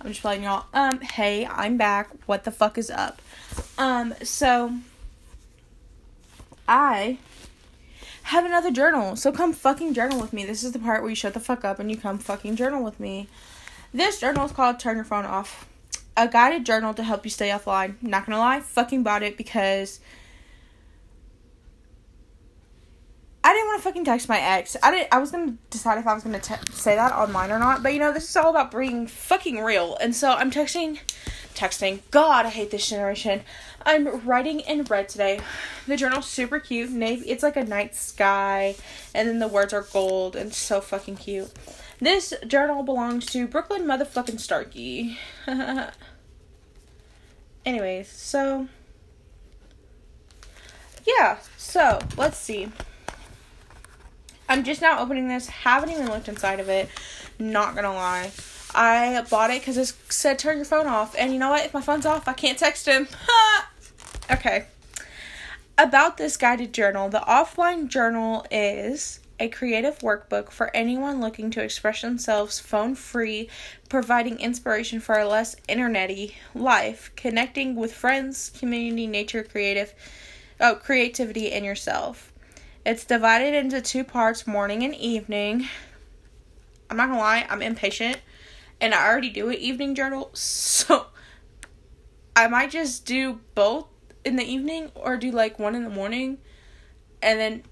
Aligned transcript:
I'm 0.00 0.08
just 0.08 0.22
playing 0.22 0.42
y'all. 0.42 0.66
Um, 0.74 0.98
hey, 1.00 1.46
I'm 1.46 1.76
back. 1.76 2.10
What 2.26 2.42
the 2.42 2.50
fuck 2.50 2.76
is 2.76 2.90
up? 2.90 3.22
Um, 3.76 4.12
so 4.24 4.74
I 6.66 7.18
have 8.24 8.44
another 8.44 8.72
journal. 8.72 9.14
So 9.14 9.30
come 9.30 9.52
fucking 9.52 9.94
journal 9.94 10.20
with 10.20 10.32
me. 10.32 10.44
This 10.44 10.64
is 10.64 10.72
the 10.72 10.80
part 10.80 11.02
where 11.02 11.10
you 11.10 11.16
shut 11.16 11.34
the 11.34 11.40
fuck 11.40 11.64
up 11.64 11.78
and 11.78 11.90
you 11.90 11.96
come 11.96 12.18
fucking 12.18 12.56
journal 12.56 12.82
with 12.82 12.98
me. 12.98 13.28
This 13.94 14.18
journal 14.18 14.46
is 14.46 14.52
called 14.52 14.80
Turn 14.80 14.96
Your 14.96 15.04
Phone 15.04 15.24
Off. 15.24 15.68
A 16.16 16.26
guided 16.26 16.66
journal 16.66 16.92
to 16.94 17.04
help 17.04 17.24
you 17.24 17.30
stay 17.30 17.50
offline. 17.50 17.94
Not 18.02 18.26
gonna 18.26 18.38
lie, 18.38 18.58
fucking 18.60 19.04
bought 19.04 19.22
it 19.22 19.36
because 19.36 20.00
To 23.78 23.84
fucking 23.84 24.04
text 24.06 24.28
my 24.28 24.40
ex. 24.40 24.76
I 24.82 24.90
didn't. 24.90 25.08
I 25.12 25.18
was 25.18 25.30
gonna 25.30 25.54
decide 25.70 25.98
if 25.98 26.06
I 26.08 26.12
was 26.12 26.24
gonna 26.24 26.40
te- 26.40 26.56
say 26.72 26.96
that 26.96 27.12
online 27.12 27.52
or 27.52 27.60
not. 27.60 27.80
But 27.80 27.94
you 27.94 28.00
know, 28.00 28.12
this 28.12 28.28
is 28.28 28.36
all 28.36 28.50
about 28.50 28.72
being 28.72 29.06
fucking 29.06 29.60
real. 29.60 29.96
And 30.00 30.16
so 30.16 30.32
I'm 30.32 30.50
texting, 30.50 30.98
texting. 31.54 32.00
God, 32.10 32.44
I 32.44 32.48
hate 32.48 32.72
this 32.72 32.88
generation. 32.88 33.42
I'm 33.86 34.26
writing 34.26 34.58
in 34.60 34.82
red 34.82 35.08
today. 35.08 35.38
The 35.86 35.96
journal's 35.96 36.26
super 36.26 36.58
cute. 36.58 36.90
Navy. 36.90 37.30
It's 37.30 37.44
like 37.44 37.56
a 37.56 37.64
night 37.64 37.94
sky, 37.94 38.74
and 39.14 39.28
then 39.28 39.38
the 39.38 39.46
words 39.46 39.72
are 39.72 39.86
gold 39.92 40.34
and 40.34 40.52
so 40.52 40.80
fucking 40.80 41.18
cute. 41.18 41.52
This 42.00 42.34
journal 42.48 42.82
belongs 42.82 43.26
to 43.26 43.46
Brooklyn 43.46 43.84
motherfucking 43.84 44.40
Starkey. 44.40 45.18
Anyways, 47.64 48.08
so 48.08 48.66
yeah. 51.06 51.38
So 51.56 52.00
let's 52.16 52.38
see. 52.38 52.72
I'm 54.48 54.64
just 54.64 54.80
now 54.80 55.00
opening 55.00 55.28
this. 55.28 55.48
Haven't 55.48 55.90
even 55.90 56.08
looked 56.08 56.28
inside 56.28 56.60
of 56.60 56.68
it. 56.68 56.88
Not 57.38 57.74
gonna 57.74 57.92
lie. 57.92 58.30
I 58.74 59.24
bought 59.30 59.50
it 59.50 59.60
because 59.60 59.76
it 59.76 59.92
said 60.08 60.38
turn 60.38 60.56
your 60.56 60.64
phone 60.64 60.86
off. 60.86 61.14
And 61.18 61.32
you 61.32 61.38
know 61.38 61.50
what? 61.50 61.64
If 61.64 61.74
my 61.74 61.80
phone's 61.80 62.06
off, 62.06 62.28
I 62.28 62.32
can't 62.32 62.58
text 62.58 62.86
him. 62.86 63.08
okay. 64.30 64.66
About 65.76 66.16
this 66.16 66.36
guided 66.36 66.74
journal, 66.74 67.08
the 67.08 67.20
offline 67.20 67.88
journal 67.88 68.44
is 68.50 69.20
a 69.40 69.48
creative 69.48 69.98
workbook 70.00 70.50
for 70.50 70.74
anyone 70.74 71.20
looking 71.20 71.50
to 71.52 71.62
express 71.62 72.02
themselves 72.02 72.58
phone 72.58 72.94
free, 72.94 73.48
providing 73.88 74.40
inspiration 74.40 74.98
for 74.98 75.18
a 75.18 75.28
less 75.28 75.54
internety 75.68 76.32
life, 76.54 77.12
connecting 77.14 77.76
with 77.76 77.92
friends, 77.92 78.50
community, 78.58 79.06
nature, 79.06 79.44
creative, 79.44 79.94
oh, 80.60 80.74
creativity, 80.74 81.52
and 81.52 81.64
yourself. 81.64 82.32
It's 82.88 83.04
divided 83.04 83.52
into 83.52 83.82
two 83.82 84.02
parts, 84.02 84.46
morning 84.46 84.82
and 84.82 84.94
evening. 84.94 85.68
I'm 86.88 86.96
not 86.96 87.08
gonna 87.08 87.18
lie, 87.18 87.46
I'm 87.50 87.60
impatient, 87.60 88.16
and 88.80 88.94
I 88.94 89.06
already 89.06 89.28
do 89.28 89.50
an 89.50 89.56
evening 89.56 89.94
journal, 89.94 90.30
so 90.32 91.08
I 92.34 92.48
might 92.48 92.70
just 92.70 93.04
do 93.04 93.40
both 93.54 93.88
in 94.24 94.36
the 94.36 94.42
evening 94.42 94.90
or 94.94 95.18
do 95.18 95.30
like 95.30 95.58
one 95.58 95.74
in 95.74 95.84
the 95.84 95.90
morning, 95.90 96.38
and 97.20 97.38
then 97.38 97.62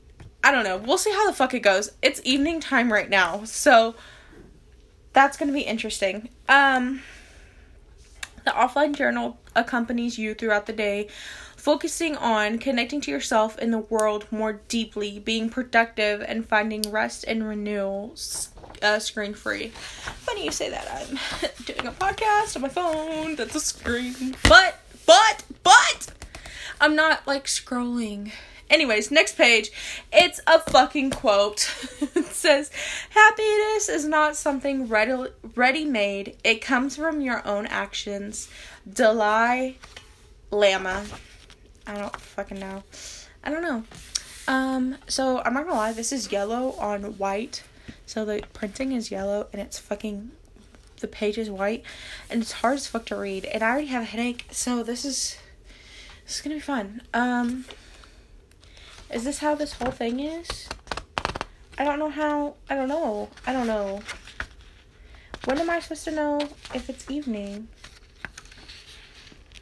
I 0.45 0.53
don't 0.53 0.64
know. 0.64 0.77
We'll 0.77 0.98
see 0.98 1.12
how 1.12 1.27
the 1.27 1.33
fuck 1.33 1.55
it 1.55 1.61
goes. 1.61 1.92
It's 2.03 2.20
evening 2.23 2.61
time 2.61 2.92
right 2.92 3.08
now, 3.08 3.45
so 3.45 3.95
that's 5.14 5.39
gonna 5.39 5.51
be 5.51 5.62
interesting. 5.62 6.28
Um, 6.47 7.01
the 8.45 8.51
offline 8.51 8.95
journal 8.95 9.41
accompanies 9.55 10.19
you 10.19 10.34
throughout 10.34 10.67
the 10.67 10.75
day 10.75 11.08
focusing 11.67 12.14
on 12.19 12.61
connecting 12.61 13.00
to 13.00 13.11
yourself 13.11 13.59
and 13.59 13.72
the 13.72 13.78
world 13.78 14.25
more 14.31 14.61
deeply, 14.69 15.19
being 15.19 15.50
productive, 15.50 16.23
and 16.23 16.47
finding 16.47 16.81
rest 16.92 17.25
and 17.27 17.45
renewal 17.45 18.14
uh, 18.83 19.00
screen 19.00 19.34
free. 19.34 19.67
Funny 19.70 20.45
you 20.45 20.53
say 20.53 20.70
that. 20.70 20.89
I'm 20.89 21.19
doing 21.64 21.89
a 21.89 21.91
podcast 21.91 22.55
on 22.55 22.62
my 22.62 22.69
phone 22.69 23.34
that's 23.34 23.56
a 23.56 23.58
screen. 23.58 24.36
But, 24.45 24.78
but, 25.06 25.42
but, 25.64 26.12
I'm 26.80 26.95
not 26.95 27.27
like 27.27 27.46
scrolling. 27.46 28.30
Anyways, 28.70 29.11
next 29.11 29.36
page. 29.36 29.73
It's 30.13 30.40
a 30.46 30.61
fucking 30.61 31.11
quote. 31.11 31.74
it 32.14 32.27
says, 32.27 32.70
Happiness 33.11 33.89
is 33.89 34.05
not 34.05 34.36
something 34.36 34.86
ready 34.86 35.33
ready 35.57 35.85
made, 35.85 36.36
it 36.45 36.63
comes 36.63 36.95
from 36.95 37.20
your 37.20 37.45
own 37.45 37.67
actions. 37.67 38.48
Dalai 38.89 39.79
Lama. 40.52 41.02
I 41.86 41.97
don't 41.98 42.17
fucking 42.17 42.58
know. 42.58 42.83
I 43.45 43.51
don't 43.51 43.63
know. 43.63 43.85
Um, 44.48 44.97
so 45.08 45.41
I'm 45.45 45.55
not 45.55 45.64
gonna 45.64 45.77
lie, 45.77 45.92
this 45.92 46.13
is 46.13 46.30
yellow 46.30 46.73
on 46.73 47.19
white. 47.19 47.63
So 48.07 48.24
the 48.24 48.42
printing 48.52 48.92
is 48.92 49.11
yellow 49.11 49.48
and 49.52 49.61
it's 49.61 49.79
fucking 49.79 50.30
the 51.01 51.08
page 51.08 51.36
is 51.36 51.51
white 51.51 51.85
and 52.30 52.42
it's 52.42 52.52
hard 52.52 52.77
as 52.77 52.86
fuck 52.86 53.07
to 53.07 53.17
read. 53.17 53.45
And 53.45 53.63
I 53.63 53.70
already 53.70 53.86
have 53.89 54.02
a 54.02 54.07
headache, 54.07 54.46
so 54.51 54.83
this 54.83 55.05
is 55.05 55.36
this 56.25 56.36
is 56.36 56.41
gonna 56.41 56.57
be 56.57 56.61
fun. 56.61 57.02
Um 57.13 57.64
is 59.11 59.25
this 59.25 59.39
how 59.39 59.55
this 59.55 59.75
whole 59.75 59.92
thing 59.92 60.20
is? 60.20 60.69
I 61.79 61.85
don't 61.85 61.98
know 61.98 62.11
how 62.11 62.55
I 62.70 62.75
don't 62.75 62.89
know. 62.89 63.29
I 63.46 63.52
don't 63.52 63.67
know. 63.67 64.01
When 65.45 65.58
am 65.58 65.70
I 65.70 65.80
supposed 65.80 66.05
to 66.05 66.11
know 66.11 66.41
if 66.75 66.89
it's 66.89 67.11
evening? 67.11 67.69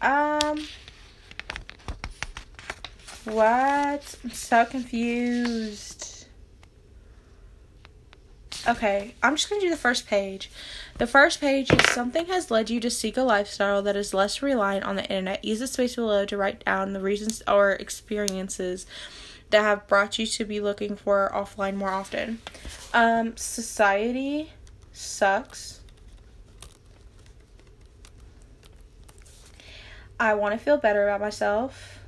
Um 0.00 0.66
what? 3.24 4.16
I'm 4.24 4.30
so 4.30 4.64
confused. 4.64 6.26
Okay, 8.66 9.14
I'm 9.22 9.36
just 9.36 9.50
gonna 9.50 9.60
do 9.60 9.68
the 9.68 9.76
first 9.76 10.06
page. 10.06 10.50
The 10.96 11.06
first 11.06 11.40
page 11.40 11.70
is 11.70 11.90
something 11.90 12.26
has 12.26 12.50
led 12.50 12.70
you 12.70 12.80
to 12.80 12.90
seek 12.90 13.16
a 13.16 13.22
lifestyle 13.22 13.82
that 13.82 13.94
is 13.94 14.14
less 14.14 14.40
reliant 14.40 14.86
on 14.86 14.96
the 14.96 15.02
internet. 15.02 15.44
Use 15.44 15.58
the 15.58 15.66
space 15.66 15.96
below 15.96 16.24
to 16.24 16.36
write 16.36 16.64
down 16.64 16.94
the 16.94 17.00
reasons 17.00 17.42
or 17.46 17.72
experiences 17.72 18.86
that 19.50 19.60
have 19.62 19.86
brought 19.86 20.18
you 20.18 20.26
to 20.26 20.44
be 20.46 20.60
looking 20.60 20.96
for 20.96 21.30
offline 21.34 21.74
more 21.76 21.90
often. 21.90 22.40
Um, 22.94 23.36
society 23.36 24.52
sucks. 24.92 25.80
I 30.18 30.32
want 30.34 30.58
to 30.58 30.58
feel 30.58 30.78
better 30.78 31.06
about 31.06 31.20
myself. 31.20 31.98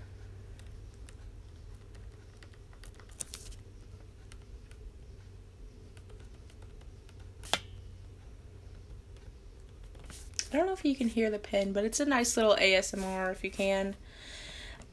I 10.57 10.61
don't 10.61 10.69
know 10.69 10.73
if 10.73 10.87
you 10.87 10.97
can 10.97 11.09
hear 11.09 11.29
the 11.29 11.39
pin, 11.39 11.75
but 11.75 11.85
it's 11.85 12.01
a 12.01 12.07
nice 12.07 12.35
little 12.35 12.57
ASMR 12.57 13.31
if 13.31 13.45
you 13.45 13.51
can. 13.51 13.95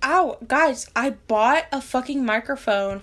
Ow, 0.04 0.38
guys, 0.46 0.90
I 0.94 1.12
bought 1.12 1.68
a 1.72 1.80
fucking 1.80 2.26
microphone, 2.26 3.02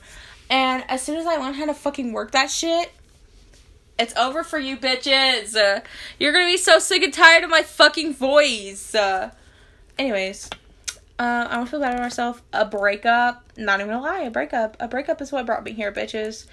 and 0.51 0.85
as 0.87 1.01
soon 1.01 1.17
as 1.17 1.25
I 1.25 1.37
learn 1.37 1.55
how 1.55 1.65
to 1.65 1.73
fucking 1.73 2.13
work 2.13 2.33
that 2.33 2.51
shit, 2.51 2.93
it's 3.99 4.15
over 4.15 4.45
for 4.45 4.59
you 4.59 4.77
bitches. 4.77 5.57
Uh, 5.57 5.81
you're 6.19 6.35
gonna 6.35 6.45
be 6.45 6.59
so 6.59 6.79
sick 6.79 7.03
and 7.03 7.15
tired 7.15 7.45
of 7.45 7.49
my 7.49 7.63
fucking 7.63 8.13
voice. 8.13 8.95
Uh, 8.95 9.31
anyways, 9.99 10.51
uh, 11.19 11.49
I 11.49 11.65
to 11.65 11.65
feel 11.65 11.81
better 11.81 11.95
about 11.95 12.03
myself. 12.03 12.43
A 12.53 12.67
breakup, 12.67 13.43
not 13.57 13.81
even 13.81 13.91
gonna 13.91 14.03
lie, 14.03 14.21
a 14.21 14.31
breakup. 14.31 14.77
A 14.81 14.87
breakup 14.87 15.23
is 15.23 15.33
what 15.33 15.47
brought 15.47 15.65
me 15.65 15.73
here, 15.73 15.93
bitches. 15.93 16.45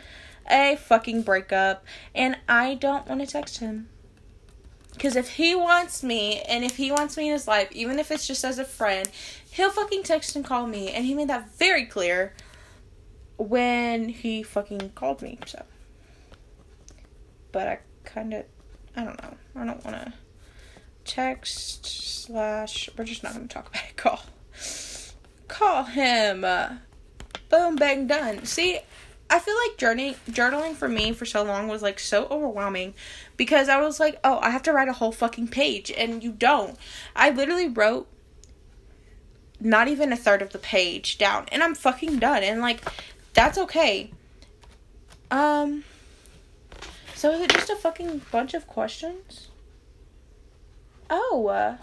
A 0.50 0.78
fucking 0.78 1.24
breakup, 1.24 1.84
and 2.16 2.38
I 2.47 2.75
don't 2.75 3.06
want 3.07 3.19
to 3.19 3.28
text 3.28 3.57
him. 3.57 3.89
Because 4.97 5.15
if 5.15 5.29
he 5.29 5.53
wants 5.53 6.01
me, 6.01 6.41
and 6.41 6.63
if 6.63 6.77
he 6.77 6.91
wants 6.91 7.17
me 7.17 7.27
in 7.27 7.33
his 7.33 7.47
life, 7.47 7.71
even 7.71 7.99
if 7.99 8.09
it's 8.09 8.25
just 8.25 8.43
as 8.43 8.57
a 8.57 8.65
friend, 8.65 9.07
he'll 9.51 9.69
fucking 9.69 10.01
text 10.01 10.35
and 10.35 10.43
call 10.43 10.65
me. 10.65 10.89
And 10.89 11.05
he 11.05 11.13
made 11.13 11.27
that 11.27 11.55
very 11.55 11.85
clear 11.85 12.33
when 13.37 14.09
he 14.09 14.41
fucking 14.41 14.93
called 14.95 15.21
me. 15.21 15.37
So. 15.45 15.63
But 17.51 17.67
I 17.67 17.79
kind 18.05 18.33
of, 18.33 18.45
I 18.95 19.03
don't 19.03 19.21
know. 19.21 19.38
I 19.55 19.65
don't 19.65 19.85
want 19.85 19.97
to 19.97 20.13
text 21.05 21.85
slash, 21.85 22.89
we're 22.97 23.05
just 23.05 23.21
not 23.21 23.33
to 23.33 23.47
talk 23.47 23.67
about 23.69 23.83
it. 23.88 23.97
Call. 23.97 24.21
Call 25.47 25.83
him. 25.83 26.41
Boom, 27.50 27.75
bang, 27.75 28.07
done. 28.07 28.45
See, 28.45 28.79
I 29.29 29.39
feel 29.39 29.56
like 29.56 29.77
journaling 29.77 30.15
journaling 30.29 30.74
for 30.74 30.88
me 30.88 31.12
for 31.12 31.25
so 31.25 31.44
long 31.44 31.68
was 31.68 31.81
like 31.81 32.00
so 32.00 32.27
overwhelming 32.31 32.94
because 33.35 33.68
I 33.68 33.81
was 33.81 34.00
like, 34.00 34.19
"Oh, 34.24 34.39
I 34.41 34.51
have 34.51 34.63
to 34.63 34.74
write 34.74 34.88
a 34.88 34.94
whole 34.94 35.12
fucking 35.12 35.50
page." 35.50 35.91
And 35.91 36.24
you 36.24 36.31
don't. 36.31 36.77
I 37.15 37.29
literally 37.29 37.68
wrote 37.68 38.07
not 39.59 39.88
even 39.88 40.13
a 40.13 40.18
third 40.18 40.41
of 40.41 40.51
the 40.51 40.59
page 40.59 41.18
down 41.18 41.45
and 41.51 41.63
I'm 41.63 41.75
fucking 41.75 42.19
done. 42.19 42.44
And 42.44 42.62
like 42.62 42.81
that's 43.33 43.57
okay. 43.57 44.12
Um 45.31 45.83
so 47.15 47.31
is 47.31 47.41
it 47.41 47.50
just 47.50 47.69
a 47.69 47.75
fucking 47.75 48.21
bunch 48.31 48.53
of 48.53 48.68
questions? 48.68 49.47
Oh, 51.09 51.47
uh 51.47 51.77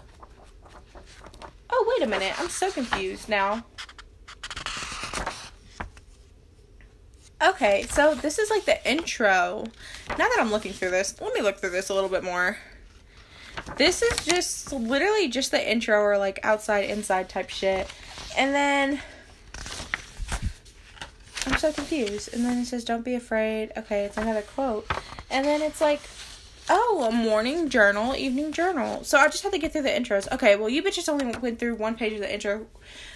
Oh, 1.69 1.95
wait 1.97 2.07
a 2.07 2.09
minute. 2.09 2.39
I'm 2.39 2.49
so 2.49 2.71
confused 2.71 3.27
now. 3.27 3.65
Okay, 7.55 7.83
so 7.83 8.15
this 8.15 8.37
is 8.37 8.49
like 8.49 8.65
the 8.65 8.85
intro. 8.89 9.63
Now 10.09 10.17
that 10.17 10.37
I'm 10.39 10.51
looking 10.51 10.73
through 10.73 10.91
this, 10.91 11.21
let 11.21 11.33
me 11.33 11.39
look 11.39 11.59
through 11.59 11.69
this 11.69 11.87
a 11.87 11.93
little 11.93 12.09
bit 12.09 12.21
more. 12.21 12.57
This 13.77 14.01
is 14.01 14.25
just 14.25 14.73
literally 14.73 15.29
just 15.29 15.51
the 15.51 15.71
intro 15.71 16.01
or 16.01 16.17
like 16.17 16.37
outside 16.43 16.89
inside 16.89 17.29
type 17.29 17.49
shit. 17.49 17.87
And 18.37 18.53
then 18.53 18.99
I'm 21.47 21.57
so 21.57 21.71
confused. 21.71 22.33
And 22.33 22.43
then 22.43 22.57
it 22.57 22.65
says 22.65 22.83
don't 22.83 23.05
be 23.05 23.15
afraid. 23.15 23.71
Okay, 23.77 24.03
it's 24.03 24.17
another 24.17 24.41
quote. 24.41 24.85
And 25.31 25.45
then 25.45 25.61
it's 25.61 25.79
like 25.79 26.01
oh, 26.69 27.07
a 27.09 27.11
morning 27.13 27.69
journal, 27.69 28.17
evening 28.17 28.51
journal. 28.51 29.05
So 29.05 29.17
I 29.17 29.27
just 29.29 29.43
had 29.43 29.53
to 29.53 29.59
get 29.59 29.71
through 29.71 29.83
the 29.83 29.89
intros. 29.89 30.29
Okay, 30.29 30.57
well 30.57 30.67
you 30.67 30.83
bitches 30.83 31.07
only 31.07 31.33
went 31.37 31.59
through 31.59 31.75
one 31.75 31.95
page 31.95 32.11
of 32.11 32.19
the 32.19 32.33
intro 32.33 32.65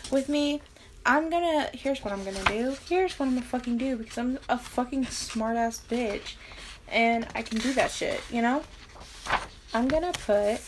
with 0.10 0.30
me. 0.30 0.62
I'm 1.06 1.30
gonna 1.30 1.70
here's 1.74 2.04
what 2.04 2.14
I'm 2.14 2.24
gonna 2.24 2.44
do. 2.46 2.76
Here's 2.88 3.18
what 3.18 3.28
I'm 3.28 3.36
gonna 3.36 3.46
fucking 3.46 3.78
do 3.78 3.96
because 3.96 4.18
I'm 4.18 4.40
a 4.48 4.58
fucking 4.58 5.06
smart 5.06 5.58
ass 5.58 5.82
bitch. 5.90 6.36
And 6.88 7.28
I 7.36 7.42
can 7.42 7.60
do 7.60 7.74
that 7.74 7.92
shit, 7.92 8.22
you 8.32 8.42
know? 8.42 8.64
I'm 9.74 9.88
gonna 9.88 10.12
put 10.12 10.60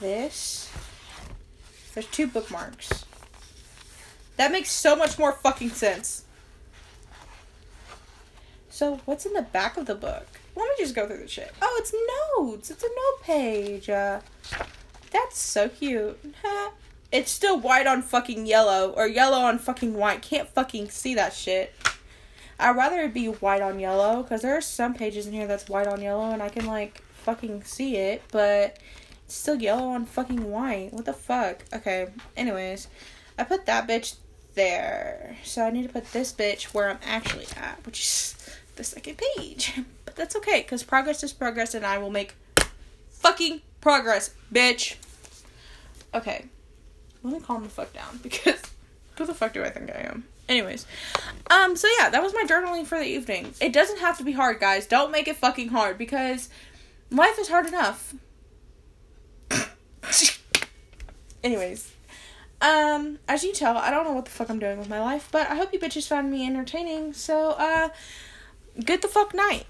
this. 0.00 0.70
There's 1.94 2.06
two 2.06 2.26
bookmarks. 2.26 3.04
That 4.36 4.52
makes 4.52 4.70
so 4.70 4.96
much 4.96 5.18
more 5.18 5.32
fucking 5.32 5.70
sense. 5.70 6.24
So, 8.70 9.00
what's 9.04 9.26
in 9.26 9.34
the 9.34 9.42
back 9.42 9.76
of 9.76 9.86
the 9.86 9.94
book? 9.94 10.26
Let 10.56 10.64
me 10.64 10.74
just 10.78 10.94
go 10.94 11.06
through 11.06 11.18
the 11.18 11.28
shit. 11.28 11.52
Oh, 11.60 11.76
it's 11.78 11.92
notes. 12.38 12.70
It's 12.70 12.82
a 12.82 12.86
note 12.86 13.22
page. 13.22 13.90
Uh, 13.90 14.20
that's 15.10 15.38
so 15.38 15.68
cute. 15.68 16.18
It's 17.12 17.30
still 17.30 17.58
white 17.58 17.86
on 17.86 18.02
fucking 18.02 18.46
yellow 18.46 18.90
or 18.90 19.06
yellow 19.06 19.38
on 19.38 19.58
fucking 19.58 19.94
white. 19.94 20.22
Can't 20.22 20.48
fucking 20.48 20.90
see 20.90 21.14
that 21.14 21.32
shit. 21.32 21.74
I'd 22.58 22.76
rather 22.76 23.00
it 23.00 23.14
be 23.14 23.26
white 23.26 23.62
on 23.62 23.80
yellow 23.80 24.22
because 24.22 24.42
there 24.42 24.56
are 24.56 24.60
some 24.60 24.94
pages 24.94 25.26
in 25.26 25.32
here 25.32 25.46
that's 25.46 25.68
white 25.68 25.86
on 25.86 26.02
yellow 26.02 26.30
and 26.30 26.42
I 26.42 26.50
can 26.50 26.66
like 26.66 27.02
fucking 27.14 27.64
see 27.64 27.96
it, 27.96 28.22
but 28.30 28.78
it's 29.24 29.34
still 29.34 29.56
yellow 29.56 29.88
on 29.88 30.04
fucking 30.04 30.50
white. 30.50 30.92
What 30.92 31.06
the 31.06 31.12
fuck? 31.12 31.64
Okay, 31.72 32.08
anyways, 32.36 32.88
I 33.38 33.44
put 33.44 33.66
that 33.66 33.88
bitch 33.88 34.16
there. 34.54 35.36
So 35.42 35.64
I 35.64 35.70
need 35.70 35.84
to 35.84 35.92
put 35.92 36.12
this 36.12 36.32
bitch 36.32 36.74
where 36.74 36.90
I'm 36.90 36.98
actually 37.04 37.46
at, 37.56 37.84
which 37.86 38.00
is 38.00 38.50
the 38.76 38.84
second 38.84 39.18
page. 39.36 39.80
But 40.04 40.16
that's 40.16 40.34
okay 40.34 40.62
because 40.62 40.82
progress 40.82 41.22
is 41.22 41.32
progress 41.32 41.72
and 41.72 41.86
I 41.86 41.98
will 41.98 42.10
make 42.10 42.34
fucking 43.10 43.60
progress, 43.80 44.34
bitch. 44.52 44.96
Okay, 46.12 46.46
let 47.22 47.32
me 47.32 47.40
calm 47.40 47.62
the 47.62 47.68
fuck 47.68 47.92
down 47.92 48.18
because 48.22 48.60
who 49.16 49.26
the 49.26 49.34
fuck 49.34 49.52
do 49.52 49.62
I 49.62 49.70
think 49.70 49.90
I 49.90 50.00
am? 50.10 50.24
Anyways, 50.48 50.84
um, 51.48 51.76
so 51.76 51.86
yeah, 51.98 52.10
that 52.10 52.22
was 52.22 52.34
my 52.34 52.44
journaling 52.44 52.84
for 52.84 52.98
the 52.98 53.06
evening. 53.06 53.54
It 53.60 53.72
doesn't 53.72 54.00
have 54.00 54.18
to 54.18 54.24
be 54.24 54.32
hard, 54.32 54.58
guys. 54.58 54.86
Don't 54.86 55.12
make 55.12 55.28
it 55.28 55.36
fucking 55.36 55.68
hard 55.68 55.96
because 55.96 56.48
life 57.10 57.38
is 57.38 57.48
hard 57.48 57.66
enough. 57.66 58.14
Anyways, 61.44 61.92
um, 62.60 63.18
as 63.28 63.44
you 63.44 63.52
tell, 63.52 63.76
I 63.76 63.90
don't 63.90 64.04
know 64.04 64.12
what 64.12 64.24
the 64.24 64.30
fuck 64.30 64.50
I'm 64.50 64.58
doing 64.58 64.78
with 64.78 64.88
my 64.88 65.00
life, 65.00 65.28
but 65.30 65.48
I 65.48 65.54
hope 65.54 65.72
you 65.72 65.78
bitches 65.78 66.08
found 66.08 66.30
me 66.30 66.46
entertaining. 66.46 67.12
So, 67.12 67.50
uh, 67.50 67.90
good 68.84 69.02
the 69.02 69.08
fuck 69.08 69.32
night. 69.34 69.66